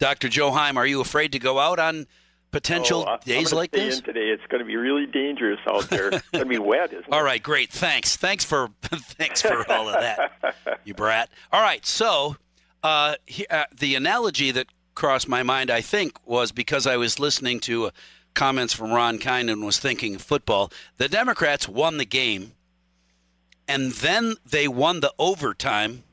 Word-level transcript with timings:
Dr. 0.00 0.30
Joe 0.30 0.50
Heim, 0.50 0.76
are 0.76 0.86
you 0.86 1.00
afraid 1.00 1.32
to 1.32 1.38
go 1.38 1.58
out 1.58 1.78
on 1.78 2.06
potential 2.50 3.04
oh, 3.06 3.18
days 3.24 3.52
I'm 3.52 3.58
like 3.58 3.70
stay 3.70 3.84
this? 3.84 3.98
In 3.98 4.04
today, 4.04 4.28
it's 4.30 4.44
going 4.48 4.60
to 4.60 4.64
be 4.64 4.76
really 4.76 5.06
dangerous 5.06 5.60
out 5.68 5.88
there. 5.90 6.08
it's 6.12 6.28
going 6.30 6.44
to 6.44 6.48
be 6.48 6.58
wet, 6.58 6.92
isn't 6.92 7.04
it? 7.04 7.12
All 7.12 7.22
right, 7.22 7.42
great. 7.42 7.70
Thanks. 7.70 8.16
Thanks 8.16 8.44
for 8.44 8.70
thanks 8.82 9.42
for 9.42 9.70
all 9.70 9.88
of 9.88 10.00
that, 10.00 10.54
you 10.84 10.94
brat. 10.94 11.28
All 11.52 11.60
right, 11.60 11.84
so 11.84 12.36
uh, 12.82 13.16
he, 13.26 13.46
uh, 13.46 13.64
the 13.76 13.94
analogy 13.94 14.50
that 14.50 14.68
crossed 14.94 15.28
my 15.28 15.42
mind, 15.42 15.70
I 15.70 15.82
think, 15.82 16.16
was 16.26 16.50
because 16.50 16.86
I 16.86 16.96
was 16.96 17.20
listening 17.20 17.60
to 17.60 17.86
uh, 17.86 17.90
comments 18.34 18.72
from 18.72 18.92
Ron 18.92 19.18
Kind 19.18 19.50
and 19.50 19.64
was 19.64 19.78
thinking 19.78 20.16
football. 20.16 20.72
The 20.96 21.08
Democrats 21.08 21.68
won 21.68 21.98
the 21.98 22.06
game, 22.06 22.52
and 23.68 23.92
then 23.92 24.36
they 24.46 24.66
won 24.66 25.00
the 25.00 25.12
overtime. 25.18 26.04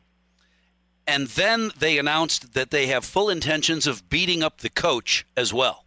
And 1.07 1.27
then 1.27 1.71
they 1.79 1.97
announced 1.97 2.53
that 2.53 2.69
they 2.69 2.87
have 2.87 3.05
full 3.05 3.29
intentions 3.29 3.87
of 3.87 4.09
beating 4.09 4.43
up 4.43 4.59
the 4.59 4.69
coach 4.69 5.25
as 5.37 5.53
well. 5.53 5.85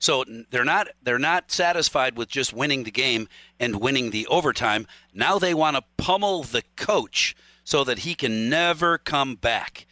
So 0.00 0.24
they're 0.50 0.64
not 0.64 0.88
they're 1.02 1.18
not 1.18 1.50
satisfied 1.50 2.16
with 2.16 2.28
just 2.28 2.52
winning 2.52 2.82
the 2.84 2.90
game 2.90 3.26
and 3.58 3.80
winning 3.80 4.10
the 4.10 4.26
overtime. 4.26 4.86
Now 5.14 5.38
they 5.38 5.54
want 5.54 5.76
to 5.76 5.84
pummel 5.96 6.42
the 6.42 6.62
coach 6.76 7.34
so 7.64 7.84
that 7.84 8.00
he 8.00 8.14
can 8.14 8.50
never 8.50 8.98
come 8.98 9.36
back. 9.36 9.86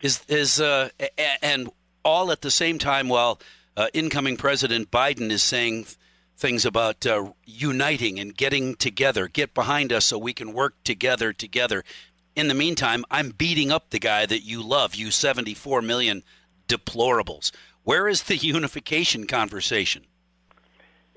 Is 0.00 0.20
is 0.28 0.60
uh, 0.60 0.90
and 1.42 1.70
all 2.04 2.30
at 2.30 2.42
the 2.42 2.50
same 2.50 2.78
time 2.78 3.08
while 3.08 3.40
uh, 3.76 3.88
incoming 3.92 4.36
President 4.36 4.90
Biden 4.92 5.30
is 5.30 5.42
saying 5.42 5.86
things 6.36 6.64
about 6.64 7.04
uh, 7.04 7.32
uniting 7.44 8.20
and 8.20 8.36
getting 8.36 8.76
together, 8.76 9.26
get 9.26 9.54
behind 9.54 9.92
us 9.92 10.04
so 10.04 10.18
we 10.18 10.32
can 10.32 10.52
work 10.52 10.74
together 10.84 11.32
together. 11.32 11.82
In 12.36 12.48
the 12.48 12.54
meantime, 12.54 13.04
I'm 13.10 13.30
beating 13.30 13.72
up 13.72 13.90
the 13.90 13.98
guy 13.98 14.26
that 14.26 14.42
you 14.42 14.62
love, 14.62 14.94
you 14.94 15.10
74 15.10 15.80
million 15.80 16.22
deplorables. 16.68 17.50
Where 17.82 18.06
is 18.06 18.24
the 18.24 18.36
unification 18.36 19.26
conversation? 19.26 20.04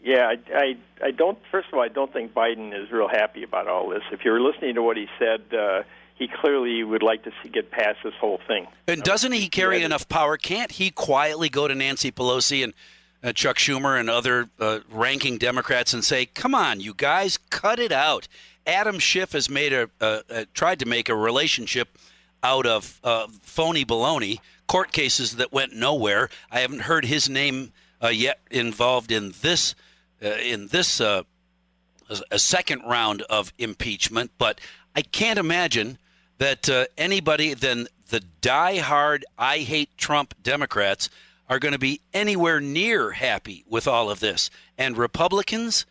Yeah, 0.01 0.31
I, 0.31 0.55
I, 0.55 0.77
I 1.07 1.11
don't. 1.11 1.37
First 1.51 1.67
of 1.67 1.73
all, 1.73 1.81
I 1.81 1.89
don't 1.89 2.11
think 2.13 2.33
Biden 2.33 2.73
is 2.73 2.89
real 2.89 3.09
happy 3.09 3.43
about 3.43 3.67
all 3.67 3.89
this. 3.89 4.01
If 4.13 4.23
you're 4.23 4.39
listening 4.39 4.75
to 4.75 4.81
what 4.81 4.95
he 4.95 5.07
said, 5.19 5.41
uh, 5.53 5.83
he 6.15 6.29
clearly 6.29 6.83
would 6.83 7.03
like 7.03 7.23
to 7.23 7.31
see 7.43 7.49
get 7.49 7.69
past 7.69 7.97
this 8.03 8.13
whole 8.19 8.39
thing. 8.47 8.67
And 8.87 9.03
doesn't 9.03 9.33
he 9.33 9.49
carry 9.49 9.83
enough 9.83 10.07
power? 10.07 10.37
Can't 10.37 10.71
he 10.71 10.89
quietly 10.89 11.49
go 11.49 11.67
to 11.67 11.75
Nancy 11.75 12.13
Pelosi 12.13 12.63
and 12.63 12.73
uh, 13.21 13.33
Chuck 13.33 13.57
Schumer 13.57 13.99
and 13.99 14.09
other 14.09 14.49
uh, 14.57 14.79
ranking 14.89 15.37
Democrats 15.37 15.93
and 15.93 16.03
say, 16.03 16.25
"Come 16.27 16.55
on, 16.55 16.79
you 16.79 16.93
guys, 16.93 17.37
cut 17.49 17.79
it 17.79 17.91
out." 17.91 18.29
Adam 18.69 18.99
Schiff 18.99 19.31
has 19.31 19.49
made 19.49 19.73
a 19.73 19.89
uh, 19.99 20.45
tried 20.53 20.79
to 20.79 20.85
make 20.85 21.09
a 21.09 21.15
relationship 21.15 21.97
out 22.43 22.67
of 22.67 22.99
uh, 23.03 23.27
phony 23.41 23.83
baloney 23.83 24.39
court 24.67 24.91
cases 24.91 25.37
that 25.37 25.51
went 25.51 25.73
nowhere. 25.73 26.29
I 26.51 26.59
haven't 26.59 26.81
heard 26.81 27.05
his 27.05 27.27
name 27.27 27.73
uh, 28.01 28.09
yet 28.09 28.39
involved 28.51 29.11
in 29.11 29.33
this 29.41 29.73
uh, 30.23 30.27
in 30.27 30.67
this 30.67 31.01
uh, 31.01 31.23
a 32.29 32.37
second 32.37 32.83
round 32.83 33.23
of 33.23 33.51
impeachment, 33.57 34.31
but 34.37 34.61
I 34.95 35.01
can't 35.01 35.39
imagine 35.39 35.97
that 36.37 36.69
uh, 36.69 36.85
anybody 36.97 37.53
than 37.53 37.87
the 38.09 38.21
die-hard 38.41 39.25
I 39.37 39.59
hate 39.59 39.97
Trump 39.97 40.33
Democrats 40.41 41.09
are 41.49 41.59
going 41.59 41.73
to 41.73 41.79
be 41.79 42.01
anywhere 42.13 42.59
near 42.59 43.11
happy 43.11 43.63
with 43.67 43.87
all 43.87 44.09
of 44.09 44.19
this. 44.19 44.49
And 44.77 44.97
Republicans, 44.97 45.85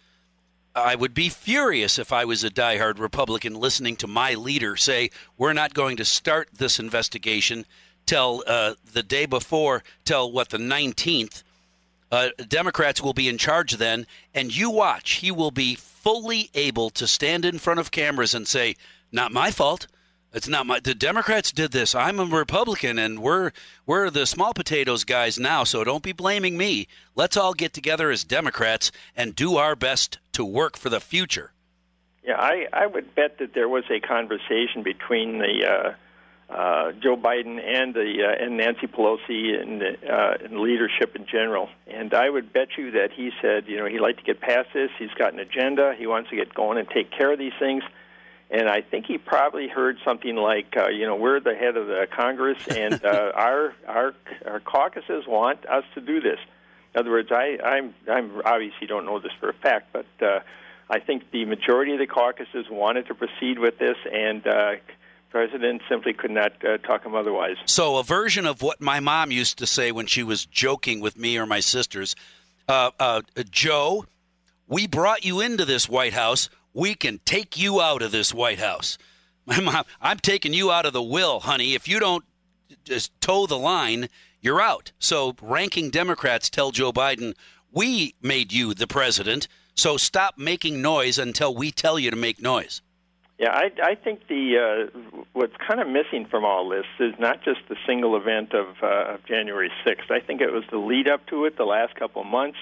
I 0.85 0.95
would 0.95 1.15
be 1.15 1.29
furious 1.29 1.99
if 1.99 2.13
I 2.13 2.25
was 2.25 2.45
a 2.45 2.51
die-hard 2.51 2.99
Republican 2.99 3.55
listening 3.55 3.97
to 3.97 4.07
my 4.07 4.35
leader 4.35 4.77
say, 4.77 5.11
We're 5.37 5.53
not 5.53 5.75
going 5.75 5.97
to 5.99 6.05
start 6.05 6.49
this 6.53 6.79
investigation 6.79 7.67
till 8.07 8.43
uh, 8.47 8.75
the 8.93 9.03
day 9.03 9.27
before, 9.27 9.83
till 10.05 10.33
what, 10.33 10.49
the 10.49 10.59
19th. 10.59 11.43
Uh, 12.11 12.31
Democrats 12.49 13.03
will 13.03 13.13
be 13.13 13.29
in 13.29 13.37
charge 13.37 13.75
then, 13.75 14.07
and 14.35 14.57
you 14.57 14.71
watch. 14.71 15.13
He 15.13 15.31
will 15.31 15.51
be 15.51 15.75
fully 15.75 16.51
able 16.55 16.89
to 16.91 17.07
stand 17.07 17.45
in 17.45 17.59
front 17.59 17.81
of 17.81 17.91
cameras 17.91 18.35
and 18.35 18.49
say, 18.49 18.77
Not 19.13 19.33
my 19.33 19.51
fault. 19.51 19.87
It's 20.33 20.49
not 20.49 20.67
my. 20.67 20.81
The 20.81 20.95
Democrats 20.95 21.53
did 21.53 21.73
this. 21.73 21.95
I'm 21.95 22.21
a 22.21 22.25
Republican, 22.25 22.99
and 22.99 23.21
we're 23.21 23.51
we're 23.87 24.11
the 24.11 24.27
small 24.27 24.53
potatoes 24.53 25.05
guys 25.05 25.39
now. 25.39 25.65
So 25.65 25.85
don't 25.85 26.03
be 26.03 26.13
blaming 26.13 26.59
me. 26.59 26.87
Let's 27.15 27.37
all 27.37 27.55
get 27.55 27.73
together 27.73 28.11
as 28.11 28.25
Democrats 28.25 28.93
and 29.17 29.35
do 29.35 29.57
our 29.57 29.75
best 29.75 30.19
to 30.33 30.45
work 30.45 30.77
for 30.77 30.91
the 30.91 31.01
future. 31.01 31.53
Yeah, 32.23 32.39
I 32.39 32.67
I 32.75 32.87
would 32.87 33.15
bet 33.15 33.39
that 33.39 33.55
there 33.55 33.71
was 33.71 33.85
a 33.91 34.01
conversation 34.01 34.83
between 34.83 35.39
the 35.39 35.67
uh, 35.67 36.53
uh, 36.53 36.93
Joe 36.93 37.17
Biden 37.17 37.59
and 37.65 37.95
the 37.95 38.25
uh, 38.29 38.45
and 38.45 38.59
Nancy 38.59 38.87
Pelosi 38.87 39.59
and 39.59 39.83
uh, 39.83 40.45
and 40.45 40.61
leadership 40.61 41.17
in 41.17 41.25
general. 41.25 41.71
And 41.87 42.13
I 42.13 42.29
would 42.29 42.53
bet 42.53 42.77
you 42.77 42.91
that 42.91 43.13
he 43.13 43.31
said, 43.41 43.65
you 43.67 43.79
know, 43.79 43.87
he'd 43.87 44.01
like 44.01 44.19
to 44.19 44.25
get 44.25 44.43
past 44.43 44.69
this. 44.75 44.91
He's 44.99 45.15
got 45.19 45.33
an 45.33 45.39
agenda. 45.39 45.95
He 45.99 46.07
wants 46.07 46.29
to 46.29 46.37
get 46.37 46.53
going 46.53 46.77
and 46.77 46.87
take 46.87 47.11
care 47.11 47.33
of 47.33 47.39
these 47.39 47.55
things 47.59 47.83
and 48.51 48.69
I 48.69 48.81
think 48.81 49.07
he 49.07 49.19
probably 49.19 49.69
heard 49.69 49.99
something 50.05 50.35
like, 50.37 50.75
uh, 50.77 50.89
you 50.89 51.07
know, 51.07 51.17
we're 51.17 51.41
the 51.41 51.55
head 51.55 51.77
of 51.77 51.87
the 51.87 52.07
Congress, 52.11 52.59
and 52.69 53.05
uh, 53.05 53.33
our 53.35 53.75
our 53.87 54.15
our 54.47 54.61
caucuses 54.61 55.25
want 55.27 55.67
us 55.67 55.85
to 55.95 56.01
do 56.01 56.21
this. 56.21 56.39
In 56.95 57.01
other 57.01 57.11
words, 57.11 57.31
I 57.31 57.59
I'm 57.63 57.95
I'm 58.11 58.43
obviously 58.45 58.87
don't 58.87 59.05
know 59.05 59.19
this 59.21 59.33
for 59.39 59.51
a 59.51 59.55
fact, 59.55 59.93
but 59.93 60.07
uh, 60.23 60.41
I 60.91 61.01
think 61.01 61.31
the 61.31 61.45
majority 61.45 61.93
of 61.93 61.99
the 61.99 62.07
caucuses 62.07 62.67
wanted 62.71 63.07
to 63.09 63.15
proceed 63.15 63.59
with 63.59 63.79
this, 63.79 63.97
and 64.11 64.47
uh, 64.47 64.73
president 65.31 65.83
simply 65.89 66.15
could 66.15 66.31
not 66.31 66.53
uh, 66.65 66.79
talk 66.79 67.05
him 67.05 67.15
otherwise. 67.15 67.57
So, 67.67 67.99
a 67.99 68.03
version 68.03 68.47
of 68.47 68.63
what 68.63 68.81
my 68.81 69.01
mom 69.01 69.31
used 69.31 69.59
to 69.59 69.67
say 69.67 69.93
when 69.93 70.07
she 70.07 70.23
was 70.23 70.47
joking 70.47 71.01
with 71.01 71.19
me 71.19 71.37
or 71.37 71.45
my 71.45 71.61
sisters, 71.61 72.17
uh, 72.67 72.91
uh, 72.99 73.23
Joe, 73.51 74.07
we 74.67 74.87
brought 74.87 75.25
you 75.25 75.41
into 75.41 75.65
this 75.65 75.89
White 75.89 76.15
House 76.15 76.49
we 76.79 76.95
can 76.95 77.19
take 77.25 77.59
you 77.59 77.81
out 77.81 78.03
of 78.03 78.13
this 78.13 78.33
White 78.33 78.61
House. 78.61 78.99
My 79.47 79.59
mom, 79.59 79.85
I'm 80.01 80.19
taking 80.19 80.55
you 80.55 80.71
out 80.71 80.87
of 80.87 80.93
the 80.93 81.03
will, 81.03 81.41
honey. 81.41 81.75
If 81.75 81.89
you 81.89 81.99
don't 81.99 82.25
just 82.85 83.21
toe 83.21 83.47
the 83.47 83.59
line, 83.59 84.09
you're 84.41 84.61
out. 84.61 84.93
So, 85.01 85.35
ranking 85.43 85.91
Democrats 85.91 86.49
tell 86.49 86.71
Joe 86.71 86.93
Biden, 86.93 87.35
we 87.73 88.15
made 88.23 88.53
you 88.53 88.75
the 88.75 88.87
president, 88.87 89.49
so 89.75 89.97
stop 89.97 90.39
making 90.39 90.81
noise 90.81 91.19
until 91.19 91.53
we 91.53 91.73
tell 91.73 91.99
you 91.99 92.11
to 92.11 92.17
make 92.17 92.41
noise. 92.41 92.81
Yeah, 93.39 93.51
I, 93.51 93.71
I 93.83 93.95
think 93.97 94.29
the 94.29 94.91
uh, 94.95 95.23
what's 95.33 95.57
kind 95.57 95.81
of 95.81 95.89
missing 95.89 96.27
from 96.31 96.45
all 96.45 96.69
this 96.69 96.87
is 97.01 97.15
not 97.19 97.43
just 97.43 97.61
the 97.69 97.77
single 97.87 98.17
event 98.17 98.53
of, 98.53 98.67
uh, 98.83 99.15
of 99.15 99.25
January 99.27 99.71
6th. 99.85 100.11
I 100.11 100.21
think 100.21 100.41
it 100.41 100.53
was 100.53 100.65
the 100.71 100.79
lead 100.79 101.09
up 101.09 101.27
to 101.27 101.45
it, 101.45 101.57
the 101.57 101.65
last 101.65 101.97
couple 101.97 102.23
of 102.23 102.29
months 102.29 102.59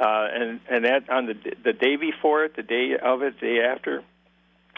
uh, 0.00 0.28
and 0.32 0.60
and 0.70 0.84
that 0.86 1.10
on 1.10 1.26
the 1.26 1.34
the 1.62 1.74
day 1.74 1.96
before 1.96 2.44
it, 2.44 2.56
the 2.56 2.62
day 2.62 2.96
of 3.00 3.22
it, 3.22 3.38
the 3.38 3.46
day 3.46 3.60
after, 3.60 4.02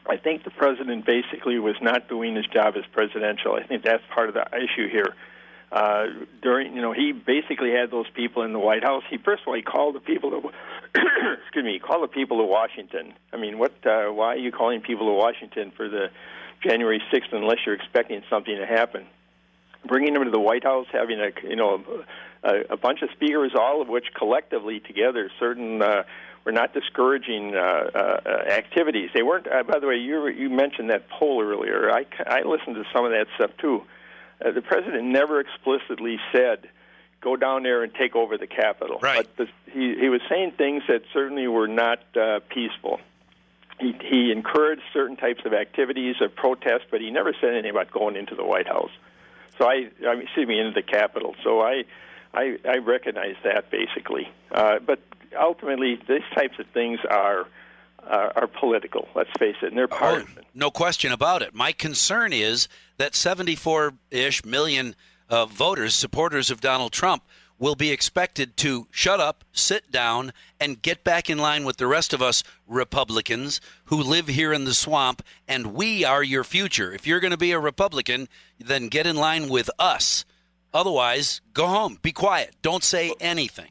I 0.05 0.17
think 0.17 0.43
the 0.43 0.51
president 0.51 1.07
basically 1.07 1.59
was 1.61 1.77
not 1.81 2.09
doing 2.09 2.35
his 2.35 2.47
job 2.47 2.75
as 2.77 2.85
presidential. 2.93 3.55
I 3.55 3.63
think 3.63 3.85
that's 3.85 4.03
part 4.13 4.29
of 4.29 4.35
the 4.35 4.45
issue 4.57 4.89
here. 4.91 5.15
Uh, 5.71 6.07
during, 6.43 6.75
you 6.75 6.83
know, 6.83 6.93
he 6.93 7.13
basically 7.13 7.71
had 7.71 7.91
those 7.91 8.07
people 8.11 8.43
in 8.43 8.53
the 8.53 8.59
White 8.59 8.83
House. 8.83 9.05
He 9.09 9.17
first 9.17 9.43
of 9.43 9.49
all 9.49 9.55
he 9.55 9.63
called 9.63 9.95
the 9.95 10.01
people 10.01 10.31
to, 10.31 10.51
excuse 11.45 11.65
me, 11.65 11.75
he 11.75 11.79
called 11.79 12.03
the 12.03 12.13
people 12.13 12.39
to 12.39 12.45
Washington. 12.45 13.15
I 13.33 13.37
mean, 13.37 13.59
what? 13.59 13.73
Uh, 13.87 14.09
why 14.09 14.35
are 14.35 14.37
you 14.37 14.51
calling 14.51 14.81
people 14.81 15.07
to 15.07 15.13
Washington 15.13 15.73
for 15.77 15.89
the 15.89 16.11
January 16.63 17.01
6th 17.13 17.33
unless 17.33 17.59
you're 17.65 17.77
expecting 17.77 18.23
something 18.29 18.57
to 18.57 18.67
happen? 18.67 19.07
Bringing 19.85 20.15
them 20.15 20.25
to 20.25 20.31
the 20.31 20.41
White 20.41 20.65
House, 20.65 20.87
having 20.93 21.21
a 21.21 21.31
you 21.49 21.57
know 21.57 21.83
a, 22.43 22.55
a 22.71 22.77
bunch 22.77 23.03
of 23.03 23.11
speakers, 23.11 23.53
all 23.59 23.83
of 23.83 23.89
which 23.89 24.07
collectively 24.17 24.81
together 24.81 25.31
certain 25.41 25.83
uh, 25.83 26.05
were 26.45 26.53
not 26.53 26.73
discouraging 26.73 27.55
uh, 27.55 27.59
uh, 27.59 28.21
activities. 28.51 29.11
They 29.15 29.23
weren't. 29.23 29.47
Uh, 29.47 29.63
by 29.65 29.79
the 29.79 29.87
way, 29.87 29.97
you 29.97 30.29
you 30.29 30.51
mentioned 30.51 30.91
that 30.91 31.09
poll 31.09 31.43
earlier. 31.43 31.91
I 31.91 32.07
I 32.27 32.43
listened 32.43 32.77
to 32.77 32.85
some 32.93 33.05
of 33.05 33.13
that 33.13 33.27
stuff 33.37 33.51
too. 33.59 33.83
Uh, 34.45 34.53
the 34.53 34.63
president 34.63 35.05
never 35.05 35.41
explicitly 35.41 36.19
said 36.33 36.69
go 37.21 37.37
down 37.37 37.63
there 37.63 37.83
and 37.83 37.95
take 37.95 38.17
over 38.17 38.37
the 38.37 38.47
Capitol. 38.47 38.99
Right. 39.01 39.27
But 39.37 39.47
the, 39.47 39.73
he 39.73 39.95
he 39.99 40.09
was 40.09 40.21
saying 40.29 40.53
things 40.59 40.83
that 40.89 41.03
certainly 41.13 41.47
were 41.47 41.69
not 41.69 42.01
uh, 42.17 42.41
peaceful. 42.49 43.01
He 43.81 43.97
he 44.03 44.33
encouraged 44.33 44.83
certain 44.93 45.17
types 45.17 45.43
of 45.45 45.55
activities 45.55 46.17
of 46.21 46.35
protest, 46.35 46.85
but 46.91 47.01
he 47.01 47.11
never 47.11 47.33
said 47.41 47.51
anything 47.51 47.71
about 47.71 47.91
going 47.91 48.17
into 48.17 48.35
the 48.35 48.45
White 48.45 48.67
House. 48.67 48.91
So 49.59 49.67
I, 49.67 49.89
I 50.07 50.15
mean, 50.15 50.23
excuse 50.23 50.49
me, 50.49 50.59
into 50.59 50.73
the 50.73 50.83
capital. 50.83 51.35
So 51.43 51.61
I 51.61 51.85
I, 52.35 52.59
I 52.65 52.79
recognize 52.79 53.37
that 53.45 53.71
basically. 53.71 54.29
Uh, 54.51 54.79
but 54.79 55.01
ultimately, 55.39 56.01
these 56.09 56.23
types 56.35 56.59
of 56.59 56.67
things 56.69 57.01
are 57.09 57.47
uh, 58.03 58.31
are 58.35 58.47
political. 58.47 59.09
Let's 59.15 59.31
face 59.39 59.57
it, 59.63 59.69
and 59.69 59.77
they're 59.77 59.89
partisan. 59.89 60.39
Oh, 60.39 60.43
no 60.55 60.71
question 60.71 61.13
about 61.13 61.43
it. 61.43 61.55
My 61.55 61.73
concern 61.73 62.33
is 62.33 62.69
that 62.97 63.13
74-ish 63.13 64.45
million 64.45 64.97
uh, 65.29 65.47
voters, 65.47 65.95
supporters 65.95 66.51
of 66.51 66.61
Donald 66.61 66.93
Trump, 66.93 67.23
will 67.63 67.77
be 67.77 67.93
expected 67.93 68.57
to 68.57 68.87
shut 68.91 69.21
up, 69.21 69.45
sit 69.53 69.91
down, 69.91 70.33
and 70.61 70.83
get 70.83 71.05
back 71.05 71.31
in 71.31 71.39
line 71.39 71.65
with 71.65 71.77
the 71.77 71.87
rest 71.87 72.13
of 72.13 72.21
us 72.21 72.43
Republicans 72.67 73.61
who 73.85 74.03
live 74.03 74.27
here 74.27 74.53
in 74.53 74.65
the 74.65 74.75
swamp, 74.75 75.23
and 75.47 75.73
we 75.73 76.05
are 76.05 76.23
your 76.23 76.45
future. 76.45 76.93
If 76.93 77.07
you're 77.07 77.21
going 77.21 77.31
to 77.31 77.37
be 77.37 77.53
a 77.53 77.61
Republican, 77.61 78.29
then 78.59 78.89
get 78.89 79.07
in 79.07 79.17
line 79.17 79.49
with 79.49 79.71
us 79.79 80.25
Otherwise, 80.75 81.41
go 81.53 81.67
home. 81.67 81.99
Be 82.03 82.13
quiet. 82.13 82.55
Don't 82.63 82.83
say 82.83 83.13
anything. 83.21 83.69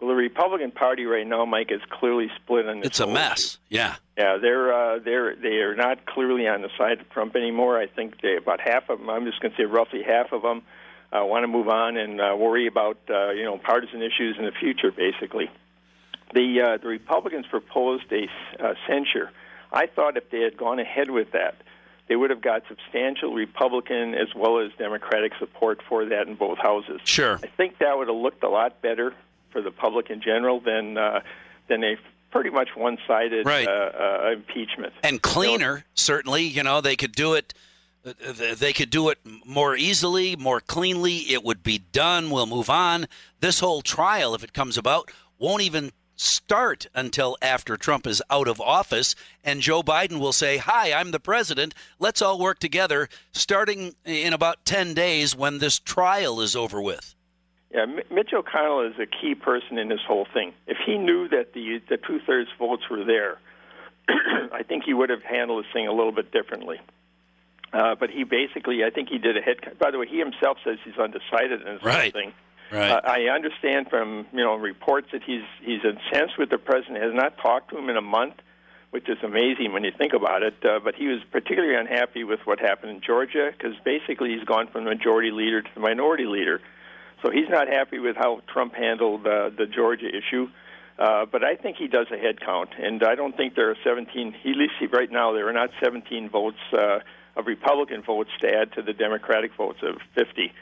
Well, 0.00 0.10
the 0.10 0.16
Republican 0.16 0.70
Party 0.70 1.06
right 1.06 1.26
now, 1.26 1.46
Mike, 1.46 1.70
is 1.70 1.80
clearly 1.88 2.30
split 2.36 2.68
on 2.68 2.80
this. 2.80 2.88
It's 2.88 3.00
a 3.00 3.06
mess. 3.06 3.58
Issue. 3.70 3.76
Yeah. 3.76 3.94
Yeah, 4.18 4.36
they're 4.36 4.72
uh, 4.72 4.98
they're 4.98 5.34
they 5.34 5.56
are 5.62 5.74
not 5.74 6.04
clearly 6.06 6.46
on 6.46 6.62
the 6.62 6.68
side 6.76 7.00
of 7.00 7.08
Trump 7.10 7.34
anymore. 7.34 7.78
I 7.78 7.86
think 7.86 8.20
they 8.20 8.36
about 8.36 8.60
half 8.60 8.90
of 8.90 8.98
them. 8.98 9.08
I'm 9.08 9.24
just 9.24 9.40
going 9.40 9.52
to 9.52 9.56
say 9.56 9.64
roughly 9.64 10.02
half 10.02 10.32
of 10.32 10.42
them 10.42 10.62
uh, 11.14 11.24
want 11.24 11.44
to 11.44 11.48
move 11.48 11.68
on 11.68 11.96
and 11.96 12.20
uh, 12.20 12.34
worry 12.36 12.66
about 12.66 12.98
uh, 13.08 13.30
you 13.30 13.44
know 13.44 13.58
partisan 13.58 14.02
issues 14.02 14.36
in 14.38 14.44
the 14.44 14.52
future. 14.52 14.90
Basically, 14.90 15.50
the 16.34 16.60
uh, 16.60 16.76
the 16.78 16.88
Republicans 16.88 17.46
proposed 17.46 18.12
a 18.12 18.28
uh, 18.62 18.74
censure. 18.88 19.30
I 19.72 19.86
thought 19.86 20.16
if 20.16 20.30
they 20.30 20.40
had 20.40 20.56
gone 20.56 20.78
ahead 20.78 21.10
with 21.10 21.32
that, 21.32 21.56
they 22.08 22.16
would 22.16 22.30
have 22.30 22.42
got 22.42 22.62
substantial 22.68 23.32
Republican 23.34 24.14
as 24.14 24.28
well 24.34 24.58
as 24.58 24.70
Democratic 24.78 25.32
support 25.38 25.80
for 25.88 26.04
that 26.04 26.26
in 26.26 26.34
both 26.34 26.58
houses. 26.58 27.00
Sure. 27.04 27.40
I 27.42 27.46
think 27.46 27.78
that 27.78 27.96
would 27.96 28.08
have 28.08 28.16
looked 28.16 28.42
a 28.42 28.48
lot 28.48 28.82
better 28.82 29.14
for 29.50 29.62
the 29.62 29.70
public 29.70 30.10
in 30.10 30.20
general 30.20 30.60
than 30.60 30.98
uh, 30.98 31.20
than 31.68 31.84
a 31.84 31.96
pretty 32.30 32.50
much 32.50 32.70
one-sided 32.74 33.46
right. 33.46 33.68
uh, 33.68 33.70
uh, 33.70 34.30
impeachment. 34.32 34.92
And 35.04 35.22
cleaner, 35.22 35.70
you 35.70 35.78
know, 35.78 35.82
certainly. 35.94 36.42
You 36.42 36.64
know, 36.64 36.80
they 36.80 36.96
could 36.96 37.12
do 37.12 37.34
it. 37.34 37.54
They 38.04 38.74
could 38.74 38.90
do 38.90 39.08
it 39.08 39.18
more 39.46 39.76
easily, 39.76 40.36
more 40.36 40.60
cleanly. 40.60 41.16
It 41.32 41.42
would 41.42 41.62
be 41.62 41.78
done. 41.78 42.30
We'll 42.30 42.46
move 42.46 42.68
on. 42.68 43.06
This 43.40 43.60
whole 43.60 43.80
trial, 43.80 44.34
if 44.34 44.44
it 44.44 44.52
comes 44.52 44.76
about, 44.76 45.10
won't 45.38 45.62
even 45.62 45.92
start 46.16 46.86
until 46.94 47.36
after 47.42 47.76
Trump 47.76 48.06
is 48.06 48.22
out 48.30 48.46
of 48.46 48.60
office, 48.60 49.14
and 49.42 49.60
Joe 49.60 49.82
Biden 49.82 50.20
will 50.20 50.32
say, 50.32 50.58
Hi, 50.58 50.92
I'm 50.92 51.10
the 51.10 51.20
president. 51.20 51.74
Let's 51.98 52.22
all 52.22 52.38
work 52.38 52.58
together 52.58 53.08
starting 53.32 53.94
in 54.04 54.32
about 54.32 54.64
10 54.64 54.94
days 54.94 55.34
when 55.34 55.58
this 55.58 55.78
trial 55.78 56.40
is 56.40 56.54
over 56.54 56.80
with. 56.80 57.14
Yeah, 57.72 57.86
Mitch 57.86 58.30
McConnell 58.32 58.88
is 58.88 58.98
a 59.00 59.06
key 59.06 59.34
person 59.34 59.78
in 59.78 59.88
this 59.88 60.00
whole 60.06 60.26
thing. 60.32 60.52
If 60.68 60.76
he 60.84 60.96
knew 60.96 61.26
that 61.28 61.54
the, 61.54 61.80
the 61.88 61.96
two 61.96 62.20
thirds 62.24 62.50
votes 62.58 62.84
were 62.88 63.04
there, 63.04 63.38
I 64.08 64.62
think 64.62 64.84
he 64.84 64.94
would 64.94 65.10
have 65.10 65.22
handled 65.22 65.64
this 65.64 65.72
thing 65.72 65.88
a 65.88 65.92
little 65.92 66.12
bit 66.12 66.30
differently. 66.30 66.80
Uh, 67.74 67.96
but 67.98 68.08
he 68.08 68.22
basically, 68.22 68.84
I 68.84 68.90
think 68.90 69.08
he 69.08 69.18
did 69.18 69.36
a 69.36 69.40
head. 69.40 69.60
Count. 69.60 69.78
By 69.80 69.90
the 69.90 69.98
way, 69.98 70.06
he 70.06 70.18
himself 70.18 70.58
says 70.64 70.78
he's 70.84 70.96
undecided 70.96 71.60
in 71.60 71.74
this 71.74 71.82
right. 71.82 72.12
thing. 72.12 72.32
Right. 72.70 72.90
Uh, 72.92 73.00
I 73.04 73.34
understand 73.34 73.90
from 73.90 74.26
you 74.32 74.44
know 74.44 74.54
reports 74.54 75.08
that 75.12 75.22
he's 75.24 75.42
he's 75.60 75.80
incensed 75.84 76.38
with 76.38 76.50
the 76.50 76.58
president, 76.58 77.02
has 77.02 77.12
not 77.12 77.36
talked 77.38 77.70
to 77.70 77.78
him 77.78 77.90
in 77.90 77.96
a 77.96 78.02
month, 78.02 78.34
which 78.90 79.08
is 79.08 79.18
amazing 79.24 79.72
when 79.72 79.82
you 79.82 79.90
think 79.90 80.12
about 80.12 80.44
it. 80.44 80.54
Uh, 80.64 80.78
but 80.82 80.94
he 80.94 81.08
was 81.08 81.18
particularly 81.32 81.74
unhappy 81.74 82.22
with 82.22 82.38
what 82.44 82.60
happened 82.60 82.92
in 82.92 83.00
Georgia 83.00 83.50
because 83.50 83.74
basically 83.84 84.30
he's 84.36 84.44
gone 84.44 84.68
from 84.68 84.84
the 84.84 84.90
majority 84.90 85.32
leader 85.32 85.60
to 85.60 85.70
the 85.74 85.80
minority 85.80 86.26
leader. 86.26 86.60
So 87.22 87.30
he's 87.32 87.48
not 87.48 87.66
happy 87.66 87.98
with 87.98 88.16
how 88.16 88.42
Trump 88.52 88.74
handled 88.74 89.26
uh, 89.26 89.50
the 89.50 89.66
Georgia 89.66 90.06
issue. 90.06 90.48
Uh, 90.96 91.26
but 91.26 91.42
I 91.42 91.56
think 91.56 91.76
he 91.76 91.88
does 91.88 92.06
a 92.12 92.16
head 92.16 92.40
count, 92.40 92.70
and 92.78 93.02
I 93.02 93.16
don't 93.16 93.36
think 93.36 93.56
there 93.56 93.68
are 93.68 93.76
17. 93.82 94.34
At 94.44 94.56
least 94.56 94.74
right 94.92 95.10
now 95.10 95.32
there 95.32 95.48
are 95.48 95.52
not 95.52 95.70
17 95.82 96.30
votes 96.30 96.58
uh, 96.72 97.00
of 97.36 97.46
Republican 97.46 98.02
votes 98.02 98.30
to 98.40 98.48
add 98.48 98.72
to 98.72 98.82
the 98.82 98.92
Democratic 98.92 99.54
votes 99.54 99.80
of 99.82 99.98
50. 100.14 100.52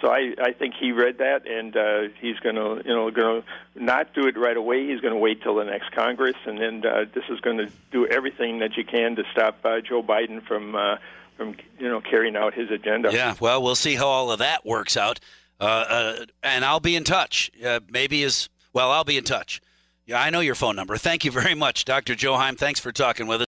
So 0.00 0.08
I, 0.08 0.34
I 0.42 0.52
think 0.52 0.74
he 0.80 0.92
read 0.92 1.18
that, 1.18 1.46
and 1.46 1.76
uh, 1.76 2.14
he's 2.20 2.38
going 2.38 2.54
to, 2.54 2.82
you 2.86 2.94
know, 2.94 3.10
going 3.10 3.42
to 3.42 3.82
not 3.82 4.14
do 4.14 4.26
it 4.26 4.38
right 4.38 4.56
away. 4.56 4.86
He's 4.86 5.00
going 5.00 5.12
to 5.12 5.18
wait 5.18 5.42
till 5.42 5.56
the 5.56 5.64
next 5.64 5.92
Congress, 5.92 6.36
and 6.46 6.58
then 6.58 6.86
uh, 6.86 7.04
this 7.12 7.24
is 7.28 7.40
going 7.40 7.58
to 7.58 7.70
do 7.92 8.06
everything 8.06 8.60
that 8.60 8.76
you 8.76 8.84
can 8.84 9.16
to 9.16 9.24
stop 9.32 9.58
uh, 9.64 9.80
Joe 9.80 10.02
Biden 10.02 10.42
from, 10.42 10.74
uh, 10.74 10.96
from, 11.36 11.54
you 11.78 11.88
know, 11.88 12.00
carrying 12.00 12.34
out 12.34 12.54
his 12.54 12.70
agenda. 12.70 13.10
Yeah, 13.12 13.34
well, 13.40 13.62
we'll 13.62 13.74
see 13.74 13.94
how 13.94 14.06
all 14.06 14.30
of 14.30 14.38
that 14.38 14.64
works 14.64 14.96
out, 14.96 15.20
uh, 15.60 15.64
uh, 15.64 16.26
and 16.42 16.64
I'll 16.64 16.80
be 16.80 16.96
in 16.96 17.04
touch. 17.04 17.50
Uh, 17.62 17.80
maybe 17.90 18.22
as 18.22 18.48
well, 18.72 18.90
I'll 18.90 19.04
be 19.04 19.18
in 19.18 19.24
touch. 19.24 19.60
Yeah, 20.06 20.20
I 20.20 20.30
know 20.30 20.40
your 20.40 20.56
phone 20.56 20.74
number. 20.76 20.96
Thank 20.96 21.24
you 21.24 21.30
very 21.30 21.54
much, 21.54 21.84
Dr. 21.84 22.14
Joe 22.14 22.36
Heim. 22.36 22.56
Thanks 22.56 22.80
for 22.80 22.90
talking 22.90 23.26
with 23.26 23.36
us. 23.36 23.38